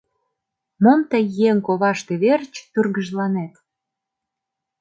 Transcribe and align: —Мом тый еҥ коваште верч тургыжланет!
—Мом 0.83 0.99
тый 1.09 1.23
еҥ 1.49 1.57
коваште 1.67 2.13
верч 2.23 2.53
тургыжланет! 2.73 3.53